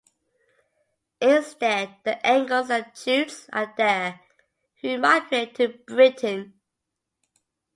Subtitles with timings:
[1.21, 4.19] Instead, the Angles and Jutes are there,
[4.81, 6.59] who migrate to Britain.